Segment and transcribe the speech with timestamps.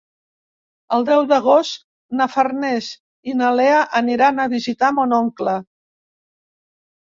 [0.95, 1.77] El deu d'agost
[2.21, 2.89] na Farners
[3.33, 5.57] i na Lea aniran a visitar mon oncle.